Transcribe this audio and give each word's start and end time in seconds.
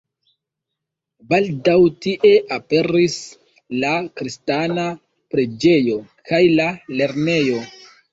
Baldaŭ 1.33 1.75
tie 2.05 2.31
aperis 2.55 3.17
la 3.83 3.91
kristana 4.21 4.87
preĝejo 5.35 5.99
kaj 6.31 6.41
la 6.61 6.67
lernejo. 7.03 7.61